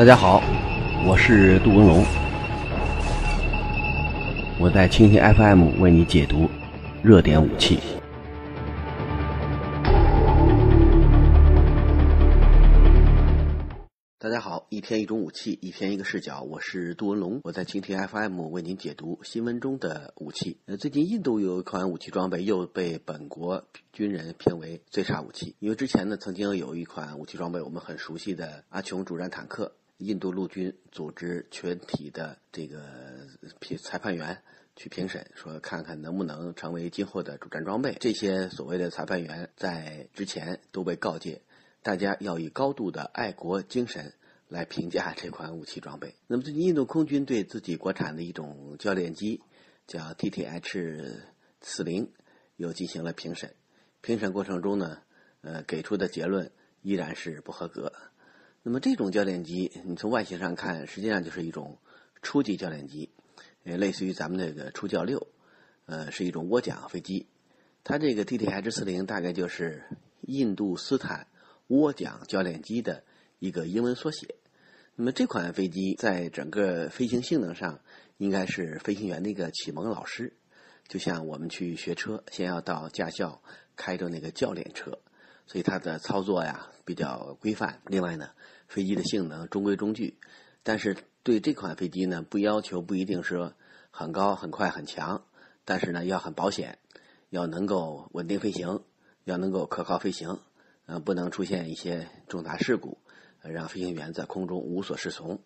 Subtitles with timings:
[0.00, 0.42] 大家好，
[1.06, 2.02] 我是杜文龙，
[4.58, 6.48] 我在蜻蜓 FM 为你解读
[7.02, 7.78] 热点武器。
[14.18, 20.56] 大家好，一天一种武器，一天一个视角，我是杜文龙，我在蜻蜓 FM 为您解读新闻中的武器。
[20.64, 29.70] 呃，最近印度有一款武器装备又被本国军人评为最差武器，因为之前呢曾经有一款武器装备我们很熟悉的阿琼主战坦克。
[30.00, 32.82] 印度陆军组织全体的这个
[33.58, 34.42] 评裁判员
[34.74, 37.96] 去评审，说看看能不能成为今后的主战装备。
[38.00, 41.42] 这些所谓的裁判员在之前都被告诫，
[41.82, 44.14] 大家要以高度的爱国精神
[44.48, 46.14] 来评价这款武器装备。
[46.26, 49.42] 那么，最近印度空军对自己国产的一种教练机，
[49.86, 51.20] 叫 TTH
[51.60, 52.10] 四零，
[52.56, 53.54] 又进行了评审。
[54.00, 55.02] 评审过程中呢，
[55.42, 57.92] 呃，给出的结论依然是不合格。
[58.62, 61.78] 那么这种教练机，你从外形上看，实际上就是一种
[62.20, 63.08] 初级教练机，
[63.64, 65.28] 呃，类似于咱们那个初教六，
[65.86, 67.26] 呃，是一种涡桨飞机。
[67.82, 69.84] 它这个 TTH 四零大概就是
[70.20, 71.26] 印度斯坦
[71.68, 73.02] 涡桨教练机的
[73.38, 74.34] 一个英文缩写。
[74.94, 77.80] 那么这款飞机在整个飞行性能上，
[78.18, 80.34] 应该是飞行员的一个启蒙老师，
[80.86, 83.40] 就像我们去学车，先要到驾校
[83.74, 84.98] 开着那个教练车。
[85.50, 87.80] 所以它的操作呀比较规范。
[87.86, 88.30] 另外呢，
[88.68, 90.16] 飞机的性能中规中矩，
[90.62, 93.54] 但是对这款飞机呢，不要求不一定说
[93.90, 95.24] 很高、很快、很强，
[95.64, 96.78] 但是呢要很保险，
[97.30, 98.84] 要能够稳定飞行，
[99.24, 100.38] 要能够可靠飞行，
[100.86, 102.98] 呃，不能出现一些重大事故，
[103.42, 105.40] 让飞行员在空中无所适从。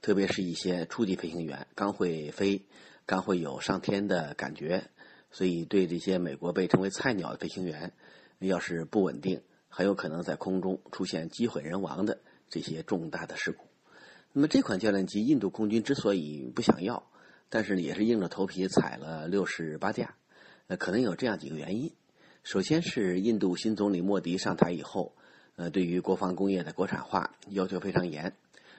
[0.00, 2.64] 特别是一些初级飞行员，刚会飞，
[3.04, 4.88] 刚会有上天的感觉，
[5.30, 7.92] 所以对这些美国被称为菜鸟的飞行员，
[8.38, 9.42] 要是不稳定。
[9.70, 12.18] 很有可能在空中出现机毁人亡的
[12.50, 13.64] 这些重大的事故。
[14.32, 17.04] 那么这款教练机，印度空军之所以不想要，
[17.48, 20.16] 但是也是硬着头皮采了六十八架，
[20.66, 21.92] 呃，可能有这样几个原因。
[22.42, 25.14] 首先是印度新总理莫迪上台以后，
[25.56, 28.36] 呃，对于国防工业的国产化要求非常严，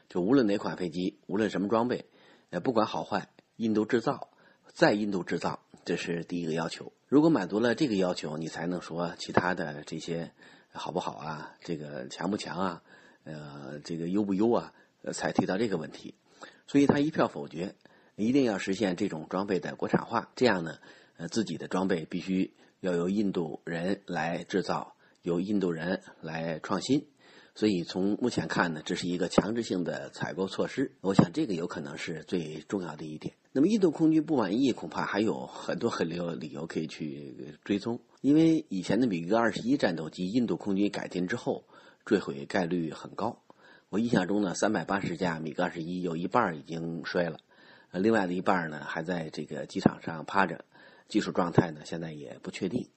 [0.10, 2.06] 就无论哪款飞机，无论什么装备，
[2.50, 4.30] 呃，不管好坏，印度制造，
[4.74, 6.94] 在印度制造，这是第一个要求。
[7.08, 10.32] 如果满足了这个要求，你才能说其他的这些。
[10.72, 11.56] 好不好啊？
[11.62, 12.84] 这个强不强啊？
[13.24, 14.74] 呃，这个优不优啊？
[15.14, 16.14] 才提到这个问题，
[16.68, 17.76] 所以他一票否决，
[18.16, 20.30] 一定要实现这种装备的国产化。
[20.36, 20.78] 这样呢，
[21.18, 27.08] 呃，自己的装备必须要由印度人来制造，由印度人来创新。
[27.62, 30.92] 所以从目前看呢，这是一个强制性的采购措施。
[31.02, 33.36] 我想这个有可能是最重要的一点。
[33.52, 38.00] 那么印度空军不满意，恐怕还有很多很多理由可以去追踪。
[38.22, 41.64] 因为以前的米格二十一战斗机，印度空军改进之后，
[42.04, 43.40] 坠毁概率很高。
[43.90, 47.38] 我印象中呢，三百八十架米格二十一有一半已经摔了，
[47.92, 50.66] 呃，另外的一半呢还在这个机场上趴着，
[51.08, 52.88] 技术状态呢现在也不确定。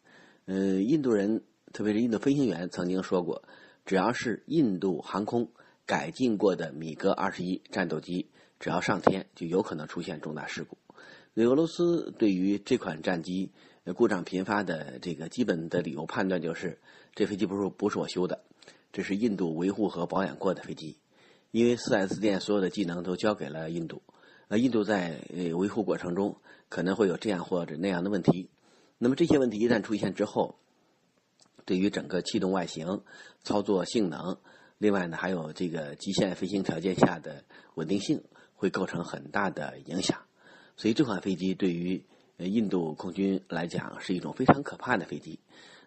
[0.46, 1.42] 呃，印度人，
[1.74, 3.42] 特别是印度飞行员曾经说过。
[3.84, 5.50] 只要是印度航空
[5.86, 10.78] 改进过的米格二十一战斗机，只要上天，就有可能出现重大事故。
[11.34, 13.52] 俄罗斯对于这款战机
[13.94, 16.78] 故障频发的这个基本的理由判断就是，
[17.14, 18.44] 这飞机不是不是我修的，
[18.92, 20.96] 这是印度维护和保养过的飞机。
[21.50, 24.02] 因为四 S 店所有的技能都交给了印度，
[24.48, 25.20] 呃，印度在
[25.54, 28.48] 维护过程中可能会有这样或者那样的问题。
[28.98, 30.58] 那么这些问题一旦出现之后，
[31.64, 33.02] 对于整个气动外形、
[33.42, 34.38] 操作性能，
[34.78, 37.44] 另外呢，还有这个极限飞行条件下的
[37.74, 38.22] 稳定性，
[38.54, 40.20] 会构成很大的影响。
[40.76, 42.04] 所以这款飞机对于
[42.36, 45.38] 印度空军来讲是一种非常可怕的飞机。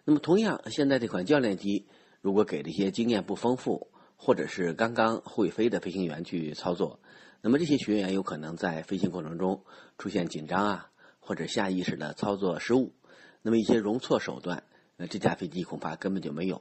[0.04, 1.86] 那么，同样，现在这款教练机
[2.20, 6.98] 如果给这些经验不丰富或者是刚刚会飞的飞行员去操作，
[7.42, 9.62] 那么这些学员有可能在飞行过程中
[9.98, 10.90] 出现紧张啊，
[11.20, 12.94] 或者下意识的操作失误，
[13.42, 14.64] 那么一些容错手段。
[14.98, 16.60] 那这架飞机恐怕根本就没有。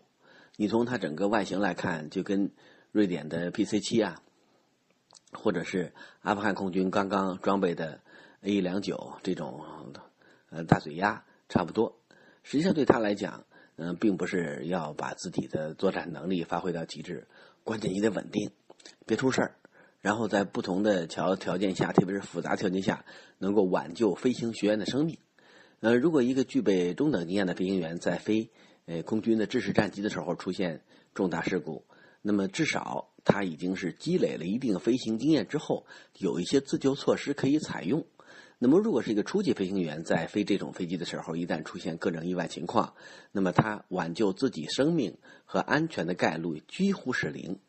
[0.56, 2.52] 你从它整个外形来看，就跟
[2.92, 4.22] 瑞典的 PC 七啊，
[5.34, 5.92] 或者是
[6.22, 8.00] 阿富汗空军刚刚装备的
[8.42, 9.64] A 两九这种
[10.50, 11.98] 呃大嘴鸭差不多。
[12.44, 13.44] 实际上对他来讲，
[13.76, 17.28] 嗯，并不是要把自己的作战能力发挥到极致，
[17.64, 18.52] 关键你得稳定，
[19.06, 19.56] 别出事儿。
[20.00, 23.04] 然后在不同的条条件下，特别是复杂条件下，
[23.40, 25.18] 能够挽救飞行学员的生命。
[25.80, 28.50] 呃，如果一个具备中等经验的飞行员在飞
[28.86, 30.82] 呃空军的制式战机的时候出现
[31.14, 31.86] 重大事故，
[32.24, 35.86] 那么至少他已经是积累了一定飞行经验之后，
[36.18, 38.06] 有一些自救措施可以采用。
[38.60, 42.96] 那么如果是一个初级飞行员在飞这种飞机的时候，一旦出现各种意外情况，
[43.32, 45.16] 那么他挽救自己生命
[45.46, 47.60] 和安全的概率几乎是零。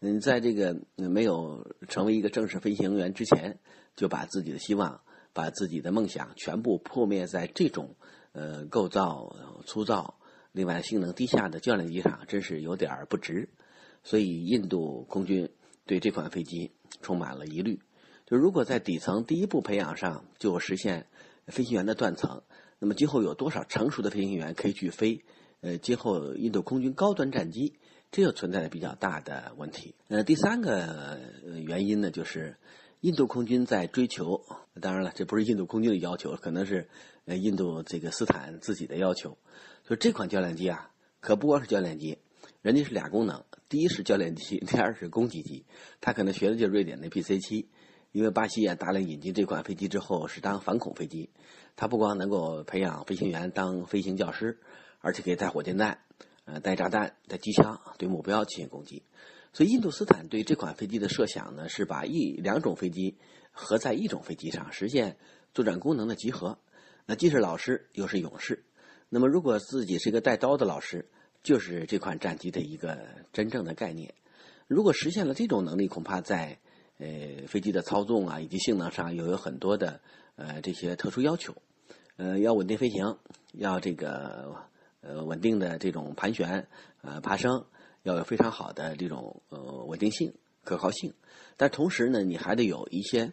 [0.00, 3.58] 嗯，在这个没有成为一个正式飞行员之前，
[3.96, 5.00] 就把自己的希望、
[5.34, 7.96] 把自己的梦想全部破灭在这种
[8.32, 9.36] 呃构造
[9.66, 10.18] 粗糙、
[10.52, 13.50] 另外性能低下的教练机上，真是有点不值。
[14.02, 15.50] 所以，印度空军
[15.86, 16.72] 对这款飞机
[17.02, 17.80] 充满了疑虑。
[18.26, 21.06] 就如果在底层第一步培养上就实现
[21.46, 22.42] 飞行员的断层，
[22.78, 25.24] 那么今后有多少成熟的飞行员可以去飞？
[25.60, 27.78] 呃，今后印度空军高端战机，
[28.10, 29.94] 这就存在着比较大的问题。
[30.08, 31.18] 呃，第三个
[31.66, 32.58] 原因呢，就是
[33.04, 34.40] 印度空军在追求，
[34.80, 36.88] 当然了，这不是印度空军的要求，可能是
[37.26, 39.36] 呃印度这个斯坦自己的要求。
[39.86, 40.90] 就这款教练机啊，
[41.20, 42.16] 可不光是教练机，
[42.62, 45.66] 人家是俩功能：第一是教练机， 第二是攻击机。
[46.00, 47.68] 他可能学的就是瑞典的 PC 七。
[48.12, 51.28] 因为巴西也大量引进这款飞机之后，是当反恐飞机，
[51.76, 54.60] 它不光能够培养飞行员当飞行教师，
[55.00, 55.98] 而且可以带火箭弹、
[56.46, 59.02] 呃带炸弹、带机枪对目标进行攻击。
[59.54, 63.16] 所以印度斯坦对这款飞机的设想呢，是把一两种飞机
[63.52, 65.16] 合在一种飞机上，实现
[65.54, 66.58] 作战功能的集合。
[67.06, 68.64] 那既是老师又是勇士。
[69.08, 71.08] 那么如果自己是一个带刀的老师，
[71.42, 72.98] 就是这款战机的一个
[73.32, 74.12] 真正的概念。
[74.66, 76.58] 如果实现了这种能力，恐怕在
[76.98, 80.00] 呃，飞机的操纵啊，以及性能上，又有很多的
[80.36, 81.54] 呃这些特殊要求。
[82.16, 83.18] 呃，要稳定飞行，
[83.52, 84.56] 要这个
[85.00, 86.68] 呃稳定的这种盘旋
[87.02, 87.66] 呃爬升，
[88.04, 91.12] 要有非常好的这种呃稳定性、可靠性。
[91.56, 93.32] 但同时呢，你还得有一些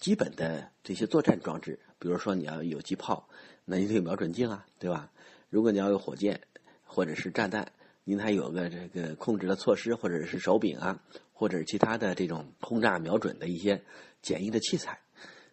[0.00, 3.28] 基本的这些作战装置，比如说你要有机炮，
[3.64, 5.10] 那你得有瞄准镜啊，对吧？
[5.48, 6.40] 如果你要有火箭
[6.84, 7.72] 或者是炸弹。
[8.02, 11.00] 您还有个这个控制的措施，或者是手柄啊，
[11.32, 13.82] 或者是其他的这种轰炸瞄准的一些
[14.20, 14.98] 简易的器材。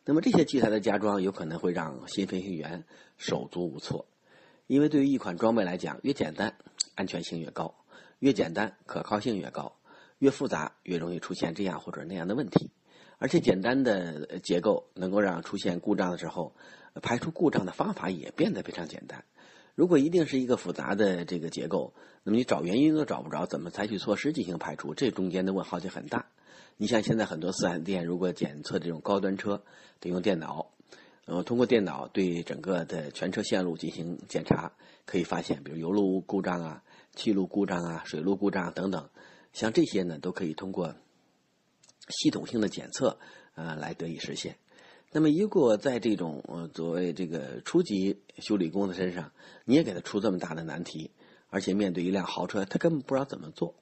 [0.05, 2.85] 那么这些器材的加装，有可能会让新飞行员
[3.17, 4.07] 手足无措。
[4.65, 6.55] 因为对于一款装备来讲，越简单
[6.95, 7.75] 安全性越高，
[8.19, 9.77] 越简单可靠性越高，
[10.19, 12.71] 越复杂越容易出现这样或者那样的问题。
[13.19, 16.55] 而且简单的结构能够让出现故障的时候，
[17.01, 19.23] 排除故障的方法也变得非常简单。
[19.73, 21.93] 如果一定是一个复杂的这个结构，
[22.23, 24.93] 那么你找原因都找不着，怎么采取措施进行排除？
[24.93, 26.27] 这中间的问号就很大。
[26.77, 29.63] 你像现在很多四 S 店，如果检测这种高端车，
[29.99, 30.71] 得用电脑，
[31.25, 34.71] 呃，通过电脑对整个的全车线路进行检查，
[35.05, 36.83] 可以发现，比如油路故障啊、
[37.17, 39.09] 气路故障啊、水路故障等等，
[39.51, 40.95] 像这些呢，都可以通过
[42.07, 43.17] 系统性的检测，
[43.55, 44.55] 呃，来得以实现。
[45.11, 49.31] 那么，如果在这种呃作为这个初级修理工的身上，
[49.65, 51.09] 你也给他出这么大的难题，
[51.49, 53.73] 而且面对一辆豪车，他根本不知道怎么做。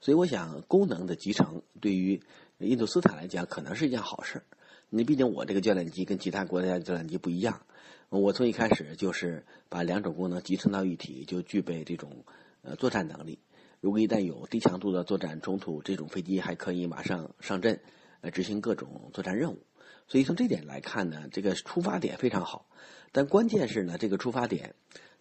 [0.00, 2.20] 所以，我想功能的集成对于
[2.58, 4.42] 印度斯坦来讲，可能是一件好事。
[4.88, 7.62] 你毕竟我这个教练机跟其他国家的教练机不一样，
[8.08, 12.24] 我从一开始就是把两种功能集成到一体，就具备这种
[12.62, 13.40] 呃作战能力。
[13.80, 17.80] 如果一旦有低强度的作战冲突，这种飞机还可以马上上阵，
[18.20, 19.58] 呃执行各种作战任务。
[20.06, 22.66] 所以从这点来看呢，这个出发点非常好，
[23.12, 24.74] 但关键是呢，这个出发点，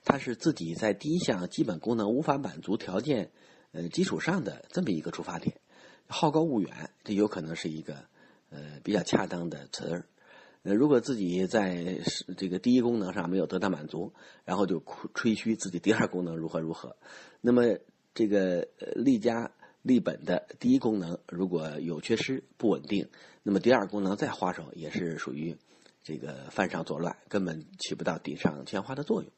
[0.03, 3.31] 它是自己在第一项基本功能无法满足条件，
[3.71, 5.55] 呃基础上的这么一个出发点，
[6.07, 8.05] 好高骛远，这有可能是一个
[8.49, 10.05] 呃比较恰当的词儿。
[10.63, 11.99] 呃，如果自己在
[12.37, 14.13] 这个第一功能上没有得到满足，
[14.45, 14.83] 然后就
[15.13, 16.95] 吹嘘自己第二功能如何如何，
[17.41, 17.77] 那么
[18.13, 19.51] 这个利加。
[19.81, 23.07] 立本的第一功能如果有缺失、不稳定，
[23.43, 25.55] 那么第二功能再花哨也是属于
[26.03, 29.31] 这个犯上作乱，根本起不到顶上添花的作用。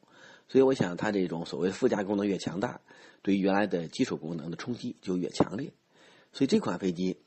[0.48, 2.80] 所以，我想它这种所谓附加功能越强大，
[3.22, 5.72] 对于原来的基础功能的冲击就越强烈。
[6.32, 7.18] 所以，这款飞机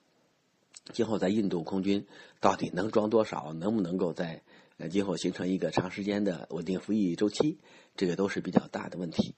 [0.93, 2.05] 今后在印度空军
[2.39, 4.43] 到底能装多少，能不能够在
[4.77, 7.59] 呃今后形成一个长时间的稳定服役周期，
[7.95, 9.35] 这个都是比较大的问题。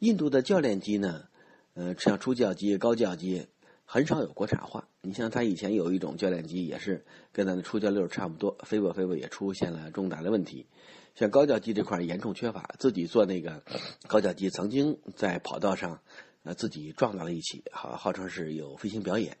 [0.00, 1.24] 印度的教练机呢？
[1.74, 3.46] 呃，像初教机、高教机
[3.84, 4.88] 很少有国产化。
[5.02, 10.66] 你像他以前有一种教练机，也是跟咱的初教六差不多，飞过飞过也出现了重大的问题。
[11.14, 13.62] 像高教机这块严重缺乏，自己做那个
[14.08, 16.00] 高教机曾经在跑道上
[16.42, 19.38] 呃自己撞到了一起，号号称是有飞行表演。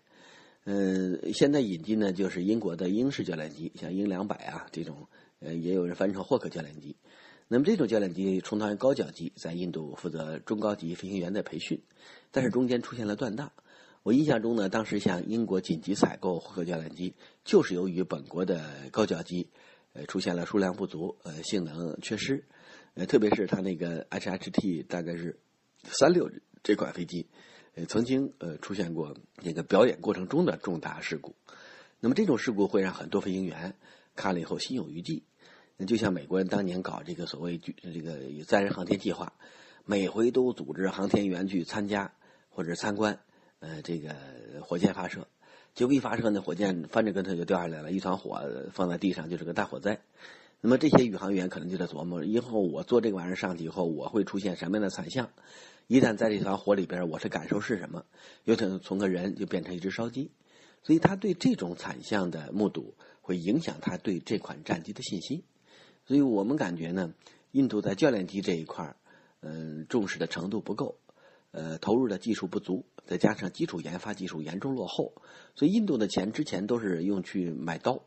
[0.64, 5.08] 嗯，现在引进呢就是英国的英式教练机，像英两百啊这种，
[5.40, 6.96] 呃也有人翻成霍克教练机。
[7.48, 11.82] 那么这种教练机充当高教机，在印度负责中高级飞行员的培训，
[12.30, 13.52] 但是中间出现了断档。
[14.02, 17.14] 我印象中呢，当时向英国紧急采购霍克教练机，
[17.44, 19.48] 就是由于本国的高教机，
[19.94, 22.44] 呃出现了数量不足，呃性能缺失，
[22.94, 25.40] 呃特别是它那个 HHT 大概是
[25.84, 26.30] 三六
[26.62, 27.26] 这款飞机，
[27.74, 31.34] 呃曾经呃出现过那个表演过程中的重大事故。
[32.00, 33.74] 那么这种事故会让很多飞行员
[34.16, 35.22] 看了以后心有余悸。
[35.86, 39.32] 就像美国人当年搞这个所谓这个载人航天计划，
[39.86, 42.12] 每回都组织航天员去参加
[42.50, 43.18] 或者参观，
[43.60, 44.14] 呃，这个
[44.60, 45.26] 火箭发射，
[45.74, 49.98] 结果一发射，呢火箭翻着跟头就掉下来了，一团火放在地上就是个大火灾。
[50.60, 55.30] 那么这些宇航员可能就在琢磨，以后我做这个玩意儿上去以后，我会出现什么样的惨象？
[55.90, 58.04] 一旦在这团火里边，我的感受是什么？
[58.44, 60.30] 有可能从个人就变成一只烧鸡。
[60.84, 65.42] 所以他对这种惨象的目睹，会影响他对这款战机的信心。
[66.06, 67.12] 所以我们感觉呢，
[67.50, 68.96] 印度在教练机这一块儿，
[69.40, 70.96] 嗯，重视的程度不够，
[71.50, 75.12] 呃，投入的技术不足，再加上基础研发技术严重落后，
[75.56, 78.04] 所以印度的钱之前都是用去买刀。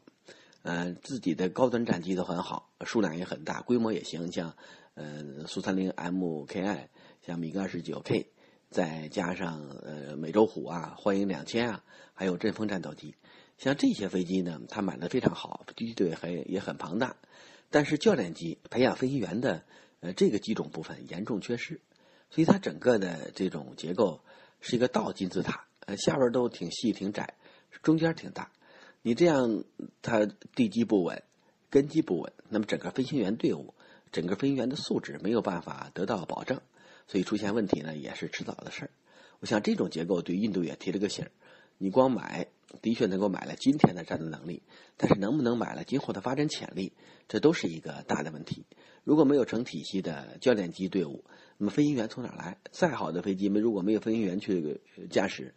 [0.61, 4.55] 呃，自己的高端战机都很好，数量也很大，规模也行，像
[4.93, 6.87] 呃苏三零 MKI，
[7.25, 8.27] 像米格二十九 K，
[8.69, 13.15] 再加上呃美洲虎啊、幻影两千啊，还有阵风战斗机，
[13.57, 17.15] 像这些飞机呢，它买的非常好，机队还也很庞大，
[17.69, 19.63] 但是教练机培养飞行员的
[20.01, 21.79] 呃这个机种部分严重缺失，
[22.29, 24.21] 所以它整个的这种结构
[24.59, 27.35] 是一个倒金字塔，呃下边都挺细挺窄，
[27.81, 28.51] 中间挺大。
[29.01, 29.63] 你这样，
[30.01, 30.25] 它
[30.55, 31.23] 地基不稳，
[31.69, 33.73] 根基不稳，那么整个飞行员队伍，
[34.11, 36.61] 整个飞行员的素质没有办法得到保证，
[37.07, 38.89] 所以出现问题呢也是迟早的事儿。
[39.39, 41.31] 我想这种结构对印度也提了个醒儿。
[41.77, 42.47] 你光买
[42.81, 44.61] 的确能够买了今天的战斗能力，
[44.95, 46.93] 但是能不能买了今后的发展潜力，
[47.27, 48.65] 这都是一个大的问题。
[49.03, 51.25] 如果没有成体系的教练机队伍，
[51.57, 52.57] 那么飞行员从哪来？
[52.71, 54.79] 再好的飞机，没如果没有飞行员去
[55.09, 55.53] 驾驶，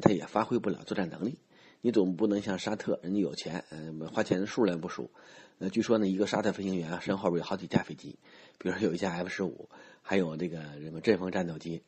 [0.00, 1.38] 他也发挥不了作战能力。
[1.80, 5.10] 你总不能像沙特，人家有钱，嗯，花钱的数量不数。
[5.58, 8.18] 呃，据说呢，一个沙特飞行员身后边有好几架飞机，
[8.58, 9.68] 比如说有一架 F 十五，
[10.08, 11.82] 还有这个什么阵风战斗机。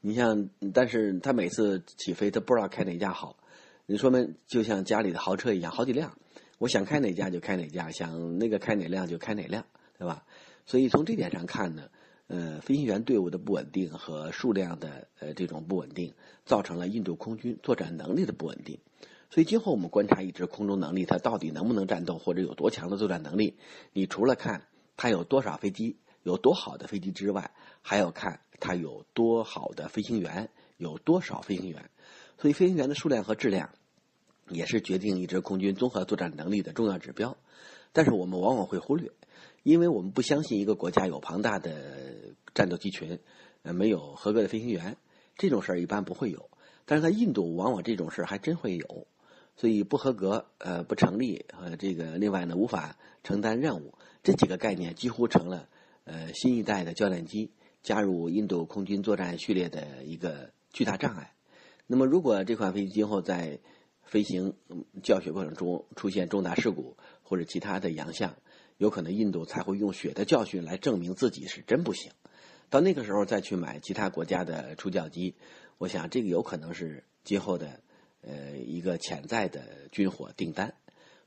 [0.00, 3.36] 你像，但是他每次起飞，他不知道开哪架好。
[3.84, 6.16] 你说明就像家里的豪车一样，好几辆，
[6.56, 9.66] 我想开哪架就开哪架，想那个开哪辆就开哪辆，
[9.98, 10.24] 对吧？
[10.64, 11.90] 所以从这点上看呢，
[12.28, 16.14] 呃，飞行员队伍的不稳定和数量的呃这种不稳定，
[16.46, 18.78] 造成了印度空军作战能力的不稳定。
[19.28, 23.58] 所以今后我们观察一支空中能力，它到底能不能战斗，或者有多强的作战能力？
[23.92, 24.62] 你除了看
[24.96, 27.52] 它有多少飞机，有多好的飞机之外，
[27.82, 31.88] 还要看它有多好的飞行员，有多少飞行员。
[32.36, 33.70] 所以飞行员的数量和质量，
[34.48, 37.36] 也是决定一支空军综合作战能力的重要指标。
[37.92, 39.12] 但是我们往往会忽略，
[39.62, 43.20] 因为我们不相信一个国家有庞大的战斗机群，
[43.62, 44.96] 呃，没有合格的飞行员，
[45.36, 46.50] 这种事儿一般不会有。
[46.86, 49.06] 但是在印度，往往这种事儿还真会有。
[49.54, 55.68] 所以不合格，呃，不成立，呃，这个另外呢，无法承担任务，这几个概念几乎成了，
[56.06, 57.50] 呃，新一代的教练机
[57.82, 61.34] 加入印度空军作战序列的一个巨大障碍。
[61.86, 63.58] 那么，如果这款飞机今后在
[64.02, 64.54] 飞行
[65.02, 68.34] 教学过程中出现重大事故或者其他的洋相，
[68.78, 72.12] 有可能印度才会用血的教训来证明自己是真不行。
[72.70, 75.34] 到那个时候再去买其他国家的初教机，
[75.76, 77.80] 我想这个有可能是今后的。
[78.22, 80.74] 呃，一个潜在的军火订单，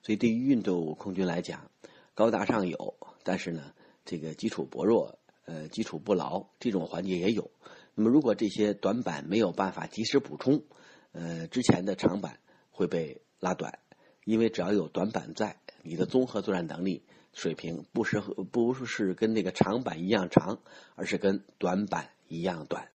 [0.02, 1.72] 所以对于印度空军来讲，
[2.14, 3.74] 高大上有，但是呢，
[4.10, 7.52] 这个基础薄弱，呃，基础不牢，这种环节也有。
[7.94, 10.64] 那么，如果这些短板没有办法及时补充，
[11.12, 12.40] 呃，之前的长板
[12.72, 13.78] 会被拉短，
[14.26, 20.58] 因为只要有短板在，你的综合作战能力水平不适合不是跟那个长板一样长，
[20.96, 22.88] 而是跟短板一样短。